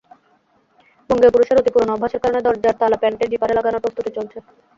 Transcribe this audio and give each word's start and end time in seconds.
বঙ্গীয় 1.09 1.33
পুরুষের 1.33 1.59
অতি 1.59 1.71
পুরোনো 1.73 1.91
অভ্যাসের 1.93 2.21
কারণে 2.23 2.39
দরজার 2.43 2.75
তালা 2.79 2.97
প্যান্টের 2.99 3.31
জিপারে 3.31 3.53
লাগানোর 3.55 3.83
প্রস্তুতি 3.83 4.09
চলছে। 4.17 4.37